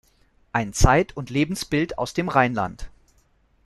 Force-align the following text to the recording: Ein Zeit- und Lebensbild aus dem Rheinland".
Ein 0.51 0.73
Zeit- 0.73 1.15
und 1.15 1.29
Lebensbild 1.29 1.99
aus 1.99 2.15
dem 2.15 2.27
Rheinland". 2.27 2.89